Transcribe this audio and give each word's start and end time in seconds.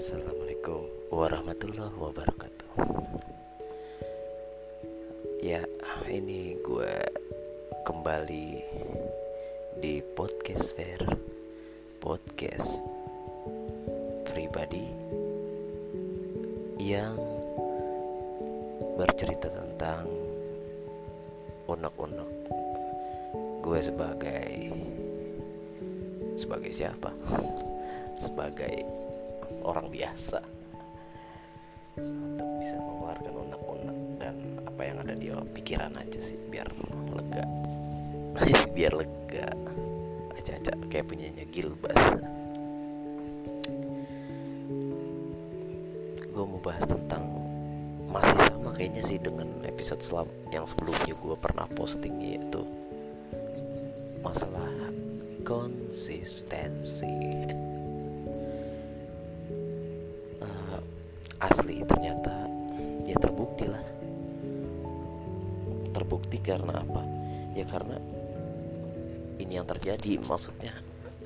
Assalamualaikum 0.00 1.12
warahmatullahi 1.12 1.92
wabarakatuh 2.00 2.72
Ya 5.44 5.60
ini 6.08 6.56
gue 6.64 6.96
kembali 7.84 8.48
di 9.84 10.00
podcast 10.16 10.72
fair 10.72 11.04
Podcast 12.00 12.80
pribadi 14.32 14.88
Yang 16.80 17.20
bercerita 18.96 19.52
tentang 19.52 20.08
unek-unek 21.68 22.30
Gue 23.60 23.84
sebagai 23.84 24.48
Sebagai 26.40 26.72
siapa? 26.72 27.12
Sebagai 28.16 28.80
orang 29.66 29.90
biasa. 29.90 30.40
Untuk 32.00 32.48
bisa 32.62 32.76
mengeluarkan 32.80 33.32
unek-unek 33.34 33.98
dan 34.22 34.36
apa 34.64 34.82
yang 34.86 34.96
ada 35.02 35.14
di 35.18 35.28
pikiran 35.60 35.92
aja 35.98 36.20
sih 36.22 36.38
biar 36.48 36.70
lega. 37.12 37.44
Biar 38.76 38.92
lega. 38.96 39.52
Aja-aja 40.38 40.72
kayak 40.88 41.10
punyanya 41.10 41.44
Gilbas 41.50 42.16
gue 46.40 46.48
mau 46.48 46.62
bahas 46.64 46.88
tentang 46.88 47.20
masih 48.08 48.48
sama 48.48 48.72
kayaknya 48.72 49.04
sih 49.04 49.20
dengan 49.20 49.60
episode 49.68 50.00
selam 50.00 50.28
yang 50.48 50.64
sebelumnya 50.64 51.12
gue 51.12 51.36
pernah 51.36 51.68
posting 51.76 52.16
yaitu 52.16 52.64
masalah 54.24 54.72
konsistensi 55.44 57.12
karena 66.90 67.06
apa? 67.06 67.54
Ya 67.54 67.64
karena 67.66 67.96
ini 69.40 69.52
yang 69.56 69.66
terjadi 69.66 70.20
maksudnya 70.26 70.74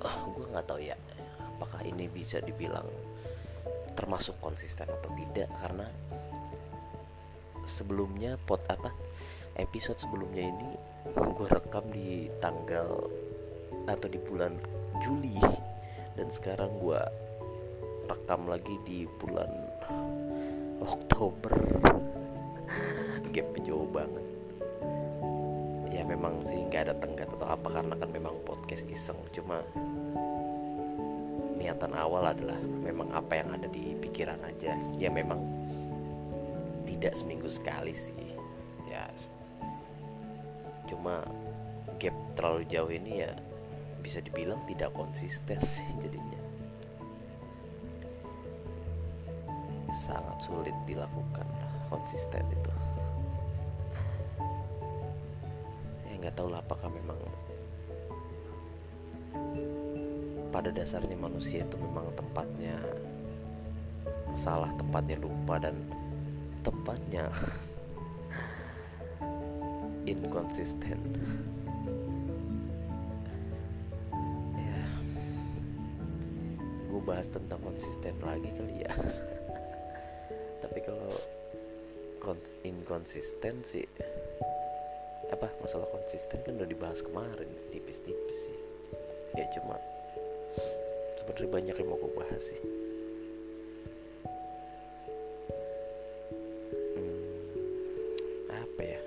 uh, 0.01 0.19
gue 0.31 0.47
nggak 0.55 0.67
tahu 0.69 0.81
ya 0.81 0.97
apakah 1.59 1.83
ini 1.83 2.07
bisa 2.07 2.39
dibilang 2.39 2.87
termasuk 3.99 4.39
konsisten 4.39 4.87
atau 4.87 5.11
tidak 5.15 5.51
karena 5.63 5.87
sebelumnya 7.65 8.37
pot 8.45 8.63
apa 8.71 8.93
episode 9.59 9.99
sebelumnya 9.99 10.47
ini 10.47 10.71
gue 11.15 11.49
rekam 11.51 11.85
di 11.91 12.29
tanggal 12.39 13.09
atau 13.85 14.09
di 14.09 14.19
bulan 14.19 14.55
Juli 15.03 15.39
dan 16.15 16.31
sekarang 16.31 16.71
gue 16.79 17.01
rekam 18.07 18.47
lagi 18.47 18.77
di 18.87 19.09
bulan 19.19 19.51
Oktober. 20.85 21.53
Gap 23.35 23.51
jauh 23.67 23.89
banget 23.91 24.44
ya 25.95 26.03
memang 26.03 26.43
sih 26.43 26.59
nggak 26.67 26.91
ada 26.91 26.95
tenggat 26.99 27.31
atau 27.39 27.47
apa 27.47 27.71
karena 27.71 27.95
kan 27.95 28.11
memang 28.11 28.35
podcast 28.43 28.83
iseng. 28.91 29.17
Cuma 29.31 29.63
niatan 31.55 31.95
awal 31.95 32.35
adalah 32.35 32.59
memang 32.83 33.15
apa 33.15 33.39
yang 33.39 33.55
ada 33.55 33.71
di 33.71 33.95
pikiran 34.03 34.43
aja. 34.43 34.75
Ya 34.99 35.07
memang 35.07 35.39
tidak 36.83 37.15
seminggu 37.15 37.47
sekali 37.47 37.95
sih. 37.95 38.35
Ya 38.91 39.07
cuma 40.91 41.23
gap 42.03 42.13
terlalu 42.35 42.67
jauh 42.69 42.91
ini 42.91 43.25
ya 43.25 43.33
bisa 44.03 44.21
dibilang 44.21 44.59
tidak 44.67 44.91
konsisten 44.99 45.63
sih 45.79 45.87
jadinya. 46.03 46.43
Sangat 49.95 50.43
sulit 50.43 50.75
dilakukan 50.91 51.47
konsisten 51.87 52.43
itu 52.51 52.75
nggak 56.25 56.41
tahu 56.41 56.49
lah 56.49 56.65
apakah 56.65 56.89
memang 56.89 57.21
pada 60.49 60.73
dasarnya 60.73 61.21
manusia 61.21 61.69
itu 61.69 61.77
memang 61.77 62.09
tempatnya 62.17 62.81
salah 64.33 64.73
tempatnya 64.81 65.21
lupa 65.21 65.61
dan 65.61 65.77
tempatnya 66.65 67.29
inkonsisten. 70.09 70.97
Ya 74.57 74.81
gue 76.89 77.03
bahas 77.05 77.29
tentang 77.29 77.61
konsisten 77.61 78.17
lagi 78.25 78.49
kali 78.57 78.81
ya. 78.81 78.93
Tapi 80.65 80.79
kalau 80.81 81.13
inkonsisten 82.65 83.61
sih 83.61 83.85
apa? 85.45 85.53
Masalah 85.61 85.89
konsisten 85.93 86.41
kan 86.41 86.57
udah 86.57 86.65
dibahas 86.65 87.05
kemarin 87.05 87.45
tipis-tipis 87.69 88.39
sih. 88.49 88.59
Ya 89.37 89.45
cuma 89.53 89.77
sebenarnya 91.21 91.51
banyak 91.53 91.75
yang 91.77 91.89
mau 91.93 92.01
gue 92.01 92.13
bahas 92.17 92.43
sih. 92.49 92.61
Hmm, 96.97 98.57
apa 98.57 98.81
ya? 98.81 99.01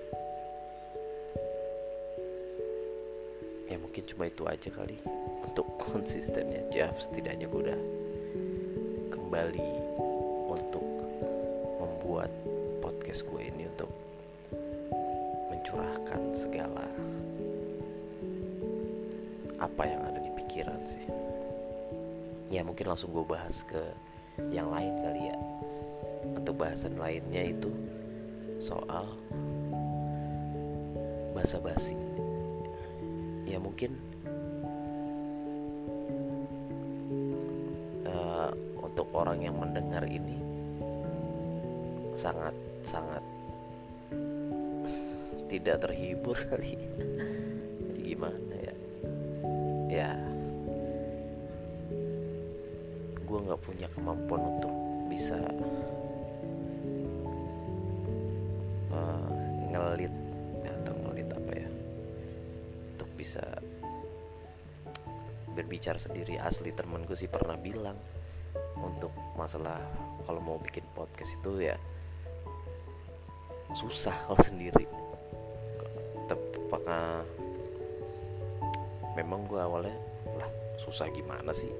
Ya 3.73 3.77
mungkin 3.81 4.03
cuma 4.05 4.29
itu 4.29 4.45
aja 4.45 4.69
kali 4.69 5.01
untuk 5.41 5.65
konsistennya. 5.89 6.69
Ya 6.69 6.93
setidaknya 7.01 7.49
gue 7.49 7.61
udah 7.65 7.81
kembali 9.09 9.69
untuk 10.53 10.85
membuat 11.81 12.29
podcast 12.85 13.25
gue 13.25 13.41
ini 13.41 13.65
untuk 13.73 13.89
segala 16.33 16.85
apa 19.57 19.83
yang 19.85 20.01
ada 20.05 20.19
di 20.21 20.31
pikiran 20.37 20.81
sih. 20.85 21.05
Ya 22.47 22.63
mungkin 22.63 22.87
langsung 22.87 23.11
gue 23.11 23.25
bahas 23.25 23.65
ke 23.65 23.81
yang 24.53 24.69
lain 24.69 24.93
kali 25.01 25.21
ya. 25.33 25.37
Untuk 26.37 26.61
bahasan 26.61 26.95
lainnya 26.97 27.53
itu 27.53 27.71
soal 28.57 29.05
basa 31.37 31.61
basi 31.61 31.93
ya 33.45 33.61
mungkin 33.61 33.93
uh, 38.09 38.49
untuk 38.81 39.05
orang 39.13 39.45
yang 39.45 39.53
mendengar 39.53 40.01
ini 40.09 40.41
sangat 42.17 42.57
sangat 42.81 43.21
tidak 45.57 45.89
terhibur 45.89 46.37
kali. 46.53 46.77
Jadi 47.89 47.99
gimana 48.13 48.55
ya? 48.61 48.75
Ya. 49.89 50.11
Gue 53.25 53.39
nggak 53.41 53.61
punya 53.65 53.87
kemampuan 53.91 54.41
untuk 54.55 54.73
bisa 55.09 55.41
uh, 58.93 59.29
ngelit 59.73 60.13
atau 60.61 60.93
ngelit 61.09 61.29
apa 61.33 61.51
ya? 61.57 61.69
Untuk 62.93 63.09
bisa 63.17 63.43
berbicara 65.57 65.97
sendiri. 65.97 66.37
Asli 66.37 66.69
temen 66.69 67.01
gue 67.09 67.17
sih 67.17 67.27
pernah 67.27 67.57
bilang 67.57 67.97
untuk 68.77 69.09
masalah 69.33 69.81
kalau 70.29 70.37
mau 70.37 70.57
bikin 70.61 70.85
podcast 70.93 71.33
itu 71.41 71.65
ya 71.65 71.77
susah 73.73 74.15
kalau 74.25 74.39
sendiri 74.39 74.85
apakah 76.35 77.23
memang 79.15 79.47
gue 79.47 79.61
awalnya 79.61 79.97
lah 80.35 80.49
susah 80.75 81.07
gimana 81.13 81.53
sih? 81.55 81.71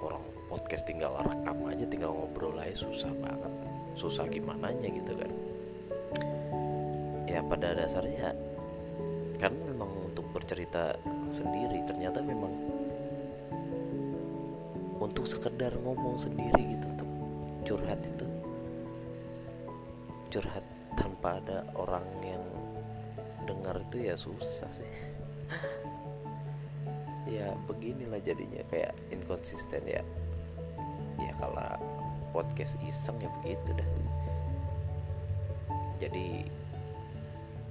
Orang 0.00 0.22
podcast 0.46 0.86
tinggal 0.86 1.18
rekam 1.20 1.66
aja 1.68 1.84
tinggal 1.86 2.14
ngobrol 2.14 2.56
aja 2.60 2.74
susah 2.86 3.10
banget. 3.18 3.52
Susah 3.98 4.24
gimana 4.30 4.70
nya 4.70 4.88
gitu 4.88 5.12
kan. 5.18 5.30
Ya 7.26 7.42
pada 7.42 7.74
dasarnya 7.74 8.34
kan 9.40 9.56
memang 9.56 9.88
untuk 10.12 10.26
bercerita 10.36 10.94
sendiri 11.32 11.80
ternyata 11.88 12.20
memang 12.20 12.52
untuk 15.00 15.24
sekedar 15.24 15.72
ngomong 15.80 16.20
sendiri 16.20 16.76
gitu 16.76 16.86
untuk 16.92 17.10
curhat 17.64 18.00
itu 18.04 18.26
curhat 20.30 20.62
tanpa 20.94 21.40
ada 21.42 21.64
orang 21.74 22.04
yang 22.20 22.44
itu 23.78 23.96
ya 24.10 24.14
susah 24.18 24.70
sih. 24.72 24.90
Ya 27.30 27.54
beginilah 27.70 28.18
jadinya 28.26 28.58
kayak 28.74 28.90
inkonsisten 29.14 29.86
ya. 29.86 30.02
Ya 31.14 31.30
kalau 31.38 31.78
podcast 32.34 32.74
iseng 32.82 33.22
ya 33.22 33.30
begitu 33.38 33.70
dah. 33.70 33.88
Jadi 36.02 36.42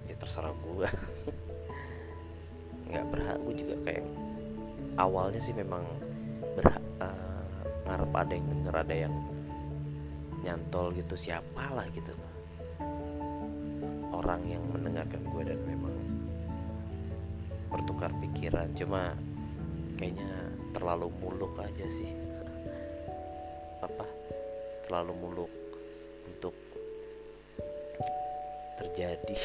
ya 0.07 0.15
terserah 0.15 0.55
gue 0.63 0.87
nggak 2.87 3.05
berhak 3.11 3.37
gue 3.43 3.55
juga 3.59 3.75
kayak 3.83 4.05
awalnya 4.95 5.41
sih 5.43 5.53
memang 5.53 5.83
berhak 6.55 6.81
uh, 7.03 7.43
ngarep 7.85 8.11
ada 8.15 8.33
yang 8.33 8.47
denger 8.47 8.75
ada 8.75 8.95
yang 8.95 9.15
nyantol 10.43 10.95
gitu 10.95 11.15
siapa 11.19 11.63
lah 11.75 11.85
gitu. 11.91 12.15
Orang 14.15 14.43
yang 14.47 14.63
mendengarkan 14.71 15.23
gue 15.23 15.43
dan 15.47 15.59
memang 15.63 15.88
bertukar 17.69 18.11
pikiran 18.17 18.73
cuma 18.73 19.13
kayaknya 19.95 20.49
terlalu 20.73 21.13
muluk 21.21 21.53
aja 21.61 21.85
sih. 21.85 22.09
Apa? 23.87 24.05
Terlalu 24.85 25.13
muluk 25.17 25.53
untuk 26.25 26.55
terjadi. 28.79 29.37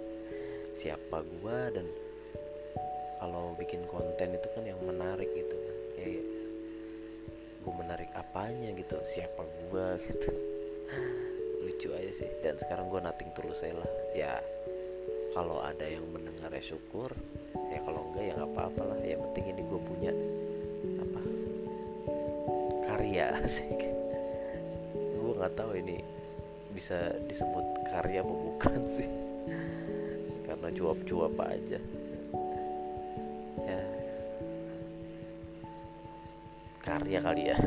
Siapa 0.80 1.20
gue 1.20 1.58
dan 1.76 1.86
kalau 3.22 3.54
bikin 3.54 3.86
konten 3.86 4.34
itu 4.34 4.48
kan 4.50 4.64
yang 4.66 4.80
menarik 4.82 5.30
gitu 5.36 5.54
kan. 5.54 5.76
Ya 6.00 6.08
gue 7.62 7.74
menarik 7.78 8.10
apanya 8.18 8.74
gitu 8.74 8.98
siapa 9.06 9.46
gue 9.46 9.86
gitu. 10.10 10.30
Lucu 11.62 11.88
aja 11.94 12.10
sih. 12.10 12.30
Dan 12.42 12.58
sekarang 12.58 12.90
gue 12.90 12.98
nating 12.98 13.30
tulus 13.36 13.62
saya 13.62 13.78
lah. 13.78 13.90
Ya 14.16 14.42
kalau 15.36 15.62
ada 15.62 15.86
yang 15.86 16.02
mendengar 16.10 16.50
ya 16.50 16.74
syukur 16.74 17.14
ya 17.72 17.80
kalau 17.88 18.00
enggak 18.12 18.24
ya 18.28 18.32
nggak 18.36 18.52
apa-apa 18.52 18.82
lah. 18.84 18.98
Yang 19.00 19.20
penting 19.28 19.44
ini 19.56 19.62
gue 19.64 19.80
punya 19.80 20.12
apa 21.00 21.20
karya 22.86 23.26
sih. 23.56 23.72
Gue 24.92 25.32
nggak 25.32 25.54
tahu 25.56 25.72
ini 25.80 26.04
bisa 26.72 27.16
disebut 27.28 27.64
karya 27.88 28.20
apa 28.20 28.34
bukan 28.34 28.80
sih. 28.84 29.08
Karena 30.44 30.68
cuap-cuap 30.76 31.34
aja. 31.48 31.80
Ya. 33.64 33.80
Karya 36.84 37.18
kali 37.24 37.42
ya. 37.48 37.58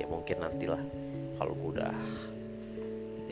Ya 0.00 0.06
mungkin 0.08 0.40
nantilah. 0.40 0.82
Kalau 1.36 1.58
udah 1.58 1.92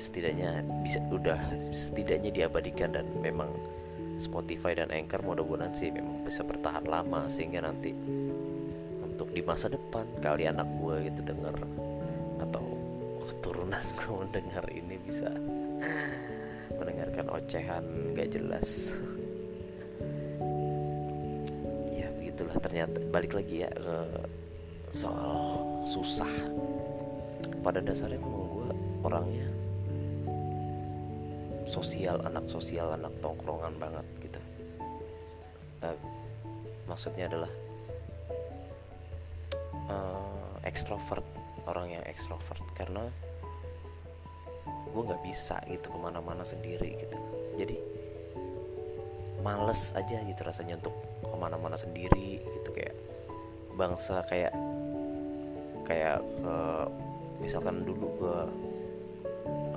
setidaknya 0.01 0.65
bisa 0.81 0.99
udah 1.13 1.37
setidaknya 1.77 2.33
diabadikan 2.33 2.97
dan 2.97 3.05
memang 3.21 3.53
Spotify 4.21 4.77
dan 4.77 4.93
Anchor 4.93 5.25
mudah-mudahan 5.25 5.73
sih 5.73 5.89
memang 5.89 6.23
bisa 6.23 6.45
bertahan 6.45 6.85
lama 6.85 7.27
sehingga 7.33 7.65
nanti 7.65 7.97
untuk 9.01 9.33
di 9.33 9.41
masa 9.41 9.73
depan 9.73 10.05
kali 10.21 10.45
anak 10.45 10.69
gue 10.77 11.09
gitu 11.09 11.21
denger 11.25 11.57
atau 12.45 12.65
keturunan 13.25 13.85
gue 13.99 14.13
mendengar 14.13 14.65
ini 14.69 15.01
bisa 15.01 15.33
mendengarkan 16.77 17.27
ocehan 17.33 17.85
gak 18.15 18.31
jelas. 18.33 18.69
Ya 21.93 22.09
begitulah. 22.17 22.57
Ternyata 22.65 22.97
balik 23.13 23.37
lagi 23.37 23.69
ya 23.69 23.71
ke 23.77 23.97
soal 24.97 25.85
susah. 25.85 26.33
Pada 27.61 27.85
dasarnya 27.85 28.17
memang 28.17 28.49
gue 28.49 28.69
orangnya 29.05 29.60
sosial 31.71 32.19
anak 32.27 32.51
sosial 32.51 32.91
anak 32.99 33.15
tongkrongan 33.23 33.79
banget 33.79 34.07
gitu. 34.27 34.41
Uh, 35.87 35.95
maksudnya 36.91 37.31
adalah 37.31 37.53
uh, 39.87 40.59
ekstrovert 40.67 41.23
orang 41.71 41.95
yang 41.95 42.05
ekstrovert. 42.11 42.67
Karena 42.75 43.07
gue 44.91 45.03
nggak 45.07 45.23
bisa 45.23 45.63
gitu 45.71 45.95
ke 45.95 45.99
mana-mana 46.03 46.43
sendiri 46.43 46.99
gitu. 46.99 47.19
Jadi 47.55 47.79
males 49.41 49.95
aja 49.95 50.19
gitu 50.27 50.43
rasanya 50.43 50.83
untuk 50.83 50.99
ke 51.23 51.37
mana-mana 51.39 51.79
sendiri 51.79 52.43
gitu. 52.43 52.75
Kayak 52.75 52.99
bangsa 53.79 54.27
kayak 54.27 54.53
kayak 55.87 56.19
ke 56.19 56.57
misalkan 57.39 57.87
dulu 57.87 58.07
gue 58.19 58.39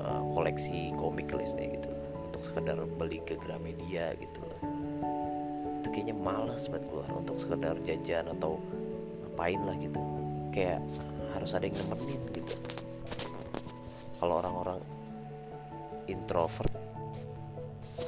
uh, 0.04 0.24
koleksi 0.36 0.92
komik 1.00 1.32
listnya 1.34 1.80
gitu. 1.80 1.90
Untuk 2.30 2.42
sekedar 2.44 2.78
beli 3.00 3.24
ke 3.24 3.40
Gramedia 3.40 4.14
gitu. 4.20 4.40
Loh 4.44 4.84
itu 5.84 5.92
kayaknya 5.92 6.16
males 6.16 6.72
banget 6.72 6.88
keluar 6.88 7.12
untuk 7.12 7.36
sekedar 7.36 7.76
jajan 7.84 8.32
atau 8.32 8.56
ngapain 9.20 9.60
lah 9.68 9.76
gitu. 9.76 10.00
Kayak 10.56 10.80
harus 11.36 11.52
ada 11.52 11.68
yang 11.68 11.76
nemenin 11.76 12.24
gitu. 12.32 12.56
Kalau 14.16 14.40
orang-orang 14.40 14.80
introvert 16.08 16.72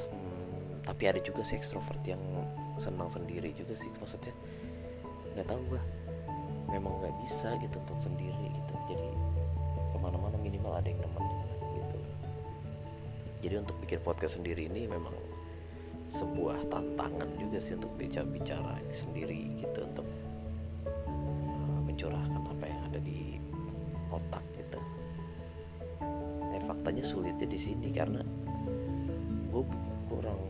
hmm, 0.08 0.88
tapi 0.88 1.04
ada 1.04 1.20
juga 1.20 1.44
sih 1.44 1.60
ekstrovert 1.60 2.00
yang 2.08 2.24
senang 2.80 3.12
sendiri 3.12 3.52
juga 3.52 3.76
sih. 3.76 3.92
Maksudnya 4.00 4.32
nggak 5.36 5.44
tahu 5.44 5.60
gua. 5.68 5.82
Memang 6.72 6.96
nggak 7.04 7.12
bisa 7.28 7.60
gitu 7.60 7.76
untuk 7.76 8.00
sendiri 8.00 8.56
gitu. 8.56 8.74
Jadi 8.88 9.08
ke 9.92 9.96
mana-mana 10.00 10.40
minimal 10.40 10.80
ada 10.80 10.88
yang 10.88 11.04
nemenin 11.04 11.55
jadi 13.46 13.62
untuk 13.62 13.78
bikin 13.78 14.02
podcast 14.02 14.42
sendiri 14.42 14.66
ini 14.66 14.90
memang 14.90 15.14
sebuah 16.10 16.66
tantangan 16.66 17.30
juga 17.38 17.62
sih 17.62 17.78
untuk 17.78 17.94
bicara-bicara 17.94 18.82
sendiri 18.90 19.62
gitu 19.62 19.86
untuk 19.86 20.06
uh, 21.46 21.78
mencurahkan 21.86 22.42
apa 22.42 22.64
yang 22.66 22.80
ada 22.90 22.98
di 22.98 23.38
otak 24.10 24.42
gitu. 24.58 24.82
Eh 26.58 26.62
faktanya 26.66 27.06
sulitnya 27.06 27.46
di 27.46 27.54
sini 27.54 27.94
karena 27.94 28.18
gue 29.54 29.62
kurang 30.10 30.42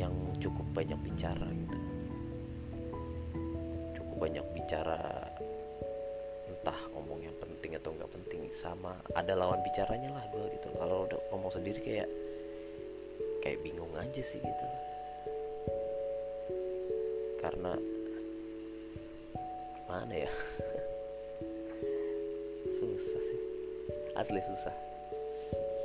yang 0.00 0.16
cukup 0.40 0.64
banyak 0.72 0.96
bicara 1.04 1.44
gitu. 1.44 1.78
Cukup 4.00 4.16
banyak 4.24 4.44
bicara 4.56 5.28
entah 6.66 6.90
ngomong 6.98 7.22
yang 7.22 7.38
penting 7.38 7.78
atau 7.78 7.94
nggak 7.94 8.10
penting 8.10 8.50
sama 8.50 8.98
ada 9.14 9.38
lawan 9.38 9.62
bicaranya 9.62 10.10
lah 10.10 10.26
gue 10.34 10.50
gitu. 10.58 10.66
Kalau 10.74 11.06
udah 11.06 11.14
ngomong 11.30 11.54
sendiri 11.54 11.78
kayak 11.78 12.10
kayak 13.38 13.62
bingung 13.62 13.94
aja 13.94 14.18
sih 14.18 14.42
gitu. 14.42 14.66
Karena 17.38 17.70
mana 19.86 20.26
ya? 20.26 20.30
Susah 22.82 23.22
sih. 23.22 23.40
Asli 24.18 24.42
susah. 24.42 24.74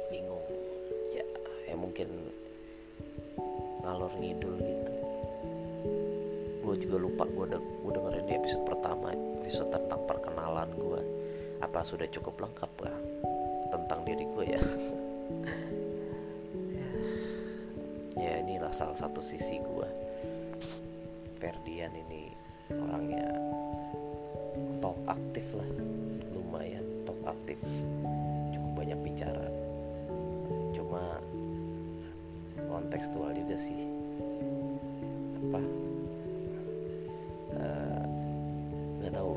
Bingung. 0.10 0.42
Ya 1.14 1.30
ya 1.70 1.78
mungkin 1.78 2.10
ngalor 3.86 4.10
ngidul 4.18 4.58
gitu 4.58 4.91
gue 6.62 6.76
juga 6.78 6.98
lupa 7.02 7.24
gue 7.26 7.46
udah 7.50 7.62
gue 7.62 7.92
dengerin 7.92 8.26
di 8.30 8.34
episode 8.38 8.64
pertama 8.64 9.12
episode 9.42 9.74
tentang 9.74 10.02
perkenalan 10.06 10.70
gue 10.78 11.02
apa 11.62 11.82
sudah 11.86 12.08
cukup 12.10 12.48
lengkap 12.48 12.72
gak 12.82 13.00
tentang 13.74 14.00
diri 14.06 14.26
gue 14.26 14.46
ya? 14.46 14.62
Ya 18.22 18.38
inilah 18.38 18.70
salah 18.70 18.94
satu 18.94 19.24
sisi 19.24 19.58
gue 19.58 19.90
Ferdian 21.42 21.90
ini 21.96 22.30
orangnya 22.70 23.34
talk 24.78 24.98
aktif 25.10 25.48
lah 25.58 25.66
lumayan 26.30 26.86
talk 27.02 27.18
aktif. 27.26 27.58
Cukup 28.54 28.72
banyak 28.78 29.00
bicara. 29.02 29.48
Cuma 30.76 31.18
kontekstual 32.70 33.34
juga 33.34 33.58
sih. 33.58 33.90
Apa 35.42 35.81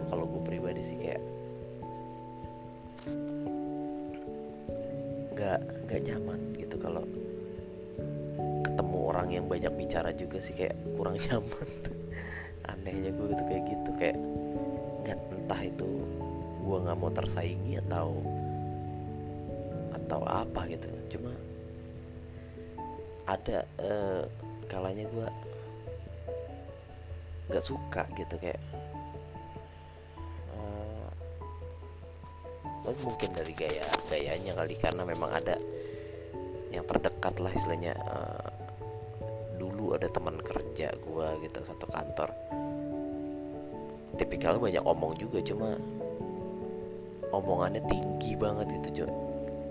kalau 0.09 0.25
gue 0.29 0.43
pribadi 0.45 0.83
sih 0.85 0.99
kayak 1.01 1.23
nggak 5.35 5.61
nggak 5.91 6.01
nyaman 6.09 6.41
gitu 6.57 6.77
kalau 6.79 7.05
ketemu 8.65 8.99
orang 9.13 9.29
yang 9.35 9.45
banyak 9.51 9.73
bicara 9.75 10.15
juga 10.15 10.39
sih 10.41 10.55
kayak 10.57 10.79
kurang 10.97 11.21
nyaman. 11.27 11.69
Anehnya 12.65 13.13
gue 13.13 13.27
gitu 13.35 13.45
kayak 13.45 13.65
gitu 13.69 13.91
kayak 14.01 14.19
nggak 15.05 15.19
entah 15.37 15.61
itu 15.61 15.91
gue 16.65 16.77
nggak 16.81 16.97
mau 16.97 17.13
tersaingi 17.13 17.77
atau 17.85 18.25
atau 19.93 20.21
apa 20.25 20.61
gitu. 20.71 20.89
Cuma 21.19 21.33
ada 23.25 23.65
uh, 23.81 24.23
kalanya 24.69 25.05
gue 25.09 25.29
nggak 27.53 27.65
suka 27.65 28.09
gitu 28.17 28.35
kayak 28.41 28.61
mungkin 32.93 33.31
dari 33.33 33.53
gaya 33.57 33.85
gayanya 34.13 34.53
kali 34.61 34.77
karena 34.77 35.03
memang 35.09 35.31
ada 35.33 35.57
yang 36.69 36.85
terdekat 36.85 37.39
lah 37.41 37.49
istilahnya 37.55 37.97
uh, 37.97 38.51
dulu 39.57 39.97
ada 39.97 40.11
teman 40.11 40.37
kerja 40.43 40.93
gue 40.93 41.29
gitu 41.47 41.59
satu 41.65 41.87
kantor. 41.89 42.29
Tipikal 44.15 44.61
banyak 44.61 44.85
omong 44.85 45.17
juga 45.17 45.41
cuma 45.41 45.79
omongannya 47.35 47.83
tinggi 47.89 48.39
banget 48.39 48.71
gitu 48.83 49.03
cuy 49.03 49.13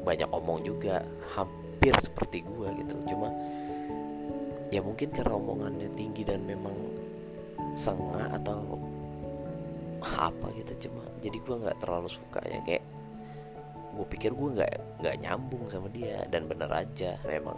banyak 0.04 0.28
omong 0.36 0.68
juga 0.68 1.06
hampir 1.38 1.94
seperti 2.02 2.42
gue 2.44 2.68
gitu. 2.82 2.96
Cuma 3.14 3.30
ya 4.74 4.82
mungkin 4.82 5.14
karena 5.14 5.38
omongannya 5.38 5.90
tinggi 5.94 6.26
dan 6.26 6.42
memang 6.50 6.74
sengah 7.78 8.34
atau 8.42 8.80
apa 10.04 10.52
gitu 10.60 10.88
cuma 10.88 11.04
jadi 11.24 11.38
gue 11.40 11.56
nggak 11.64 11.78
terlalu 11.80 12.12
suka 12.12 12.44
ya 12.46 12.60
kayak 12.68 12.84
gue 13.94 14.06
pikir 14.10 14.34
gue 14.34 14.50
nggak 14.58 14.74
nggak 15.02 15.16
nyambung 15.22 15.70
sama 15.70 15.88
dia. 15.94 16.26
Dan 16.28 16.50
bener 16.50 16.70
aja 16.70 17.18
memang 17.26 17.58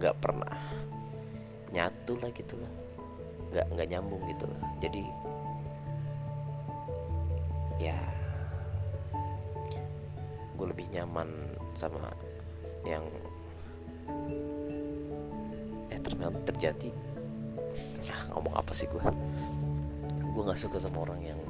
nggak 0.00 0.16
pernah 0.20 0.56
nyatu 1.72 2.16
lah 2.20 2.30
gitu 2.32 2.56
lah. 2.56 2.72
Nggak 3.52 3.66
nggak 3.76 3.88
nyambung 3.92 4.22
gitu 4.28 4.44
lah. 4.48 4.60
Jadi 4.80 5.02
ya 7.76 7.96
gue 10.56 10.66
lebih 10.72 10.88
nyaman 10.96 11.28
sama 11.76 12.08
yang 12.88 13.04
eh 15.92 16.00
ternyata 16.00 16.40
terjadi. 16.48 16.90
Ah 18.08 18.22
ngomong 18.32 18.54
apa 18.56 18.72
sih 18.72 18.88
gue 18.88 19.02
gue 20.36 20.42
nggak 20.44 20.60
suka 20.60 20.80
sama 20.80 21.04
orang 21.04 21.20
yang 21.32 21.40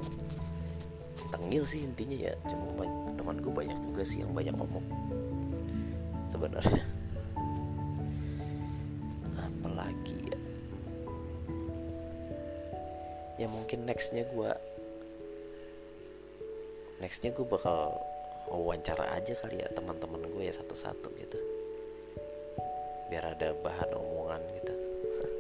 tengil 1.31 1.65
sih 1.67 1.83
intinya 1.83 2.31
ya. 2.31 2.35
Cuma 2.47 2.87
teman 3.27 3.43
gue 3.43 3.51
banyak 3.51 3.75
juga 3.91 4.07
sih 4.07 4.23
yang 4.23 4.31
banyak 4.31 4.55
ngomong. 4.55 4.87
Sebenarnya. 6.31 6.85
Apalagi 9.35 10.19
ya? 10.31 10.39
Ya 13.43 13.47
mungkin 13.51 13.83
nextnya 13.83 14.31
gue 14.31 14.51
nextnya 17.03 17.35
gue 17.35 17.43
bakal 17.43 17.99
wawancara 18.47 19.11
aja 19.19 19.35
kali 19.43 19.59
ya 19.59 19.69
teman-teman 19.75 20.23
gue 20.31 20.47
ya 20.47 20.55
satu-satu 20.55 21.11
gitu. 21.19 21.39
Biar 23.11 23.35
ada 23.35 23.59
bahan 23.59 23.91
omongan 23.91 24.43
gitu. 24.63 24.75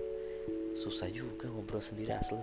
Susah 0.82 1.06
juga 1.06 1.46
ngobrol 1.46 1.78
sendiri 1.78 2.18
asli. 2.18 2.42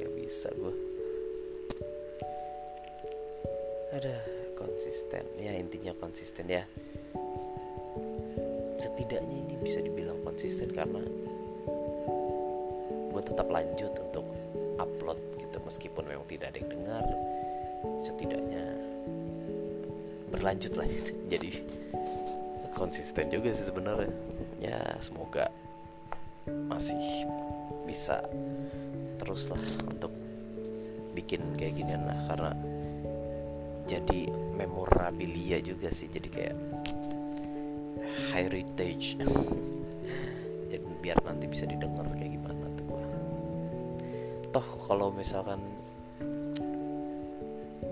Nggak 0.00 0.12
bisa 0.16 0.48
gue 0.56 0.93
ada 3.94 4.14
konsisten. 4.58 5.22
Ya 5.38 5.54
intinya 5.54 5.94
konsisten 5.94 6.50
ya. 6.50 6.66
Setidaknya 8.82 9.36
ini 9.46 9.54
bisa 9.62 9.78
dibilang 9.78 10.18
konsisten 10.26 10.74
karena 10.74 10.98
gue 13.14 13.22
tetap 13.22 13.46
lanjut 13.46 13.94
untuk 13.94 14.26
upload 14.82 15.18
gitu 15.38 15.56
meskipun 15.62 16.04
memang 16.10 16.26
tidak 16.26 16.50
ada 16.50 16.58
yang 16.58 16.70
dengar. 16.74 17.04
Setidaknya 18.02 18.64
berlanjut 20.34 20.74
lah 20.74 20.88
jadi 21.32 21.62
konsisten 22.74 23.30
juga 23.30 23.54
sih 23.54 23.70
sebenarnya. 23.70 24.10
Ya 24.58 24.82
semoga 24.98 25.46
masih 26.50 26.98
bisa 27.86 28.26
terus 29.22 29.46
lah 29.46 29.62
untuk 29.86 30.10
bikin 31.14 31.46
kayak 31.54 31.78
gini 31.78 31.94
lah. 31.94 32.18
Karena 32.26 32.73
jadi 33.84 34.32
memorabilia 34.56 35.60
juga 35.60 35.92
sih 35.92 36.08
jadi 36.08 36.28
kayak 36.28 36.56
heritage. 38.32 39.18
Jadi 40.74 40.90
biar 40.98 41.20
nanti 41.22 41.46
bisa 41.46 41.68
didengar 41.68 42.02
kayak 42.18 42.34
gimana 42.34 42.66
tuh. 42.74 42.84
Gua 42.88 43.04
toh 44.50 44.68
kalau 44.90 45.14
misalkan 45.14 45.62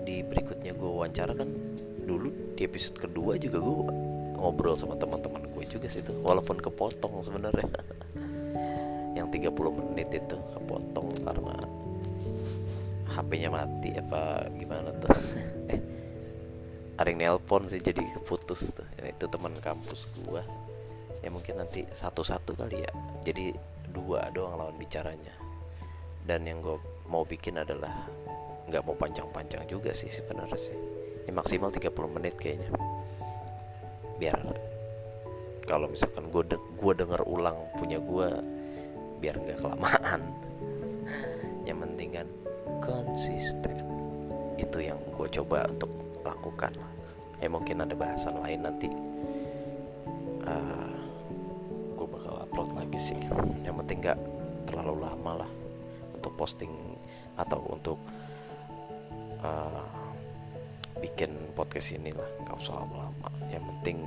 di 0.03 0.19
berikutnya 0.19 0.75
gue 0.75 0.89
wawancara 0.89 1.31
kan 1.31 1.47
dulu 2.03 2.27
di 2.59 2.67
episode 2.67 2.99
kedua 2.99 3.39
juga 3.39 3.63
gue 3.63 3.75
ngobrol 4.35 4.75
sama 4.75 4.99
teman-teman 4.99 5.47
gue 5.47 5.63
juga 5.63 5.87
sih 5.87 6.03
tuh 6.03 6.19
walaupun 6.25 6.59
kepotong 6.59 7.23
sebenarnya. 7.23 7.69
Yang 9.17 9.47
30 9.47 9.79
menit 9.79 10.09
itu 10.11 10.37
kepotong 10.57 11.07
karena 11.23 11.55
HP-nya 13.13 13.49
mati 13.53 13.93
apa 13.93 14.49
gimana 14.57 14.89
tuh? 14.97 15.13
Eh 15.73 15.79
ada 16.93 17.09
yang 17.09 17.19
nelpon 17.25 17.65
sih 17.65 17.81
jadi 17.81 18.05
putus 18.25 18.77
tuh. 18.77 18.85
Itu 19.01 19.25
teman 19.25 19.53
kampus 19.57 20.05
gua. 20.25 20.45
Ya 21.25 21.33
mungkin 21.33 21.57
nanti 21.57 21.87
satu-satu 21.89 22.53
kali 22.53 22.85
ya. 22.85 22.91
Jadi 23.25 23.55
dua 23.89 24.29
doang 24.29 24.59
lawan 24.59 24.77
bicaranya. 24.77 25.33
Dan 26.23 26.45
yang 26.45 26.61
gue 26.61 26.77
mau 27.09 27.25
bikin 27.25 27.59
adalah 27.59 28.07
nggak 28.69 28.83
mau 28.87 28.95
panjang-panjang 28.95 29.65
juga 29.65 29.91
sih 29.91 30.07
sebenarnya 30.07 30.59
sih. 30.59 30.77
Ini 31.25 31.31
maksimal 31.33 31.73
30 31.73 32.15
menit 32.15 32.35
kayaknya. 32.37 32.69
Biar 34.21 34.39
kalau 35.65 35.89
misalkan 35.89 36.29
gue 36.29 36.43
de 36.45 36.57
gue 36.59 36.93
denger 36.93 37.23
ulang 37.25 37.57
punya 37.79 37.97
gue 37.97 38.27
biar 39.17 39.35
nggak 39.41 39.59
kelamaan. 39.65 40.21
Yang 41.67 41.77
penting 41.89 42.09
kan 42.13 42.27
konsisten. 42.83 43.79
Itu 44.59 44.83
yang 44.83 44.99
gue 45.15 45.27
coba 45.39 45.63
untuk 45.71 45.91
lakukan. 46.27 46.75
Ya 47.39 47.47
mungkin 47.47 47.83
ada 47.83 47.95
bahasan 47.95 48.39
lain 48.43 48.67
nanti. 48.67 48.91
Uh, 50.43 50.95
gue 51.95 52.07
bakal 52.11 52.43
upload 52.43 52.75
lagi 52.75 52.99
sih. 52.99 53.19
Yang 53.63 53.75
penting 53.83 53.99
nggak 54.03 54.19
terlalu 54.67 55.07
lama 55.07 55.47
lah 55.47 55.51
untuk 56.11 56.35
posting 56.35 56.71
atau 57.39 57.63
untuk 57.71 57.99
uh, 59.39 59.87
bikin 60.99 61.31
podcast 61.55 61.95
ini 61.95 62.11
lah. 62.11 62.27
Nggak 62.43 62.59
usah 62.59 62.83
lama-lama. 62.83 63.31
Yang 63.47 63.63
penting 63.71 63.97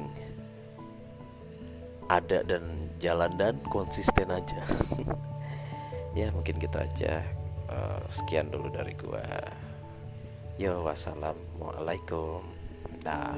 ada 2.06 2.38
dan 2.45 2.92
jalan 3.00 3.33
dan 3.40 3.56
konsisten 3.73 4.28
aja. 4.28 4.61
Ya 6.16 6.33
mungkin 6.33 6.56
gitu 6.56 6.80
aja 6.80 7.21
uh, 7.71 8.03
sekian 8.11 8.51
dulu 8.51 8.69
dari 8.71 8.93
gua. 8.99 9.23
Yo 10.57 10.83
wassalamualaikum. 10.83 12.43
Dah 13.05 13.37